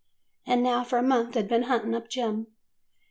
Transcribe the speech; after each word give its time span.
And 0.47 0.63
now 0.63 0.83
for 0.83 0.97
a 0.97 1.03
month 1.03 1.33
they 1.35 1.43
'd 1.43 1.47
been 1.47 1.61
hunting 1.69 1.93
up 1.93 2.09
Jem. 2.09 2.47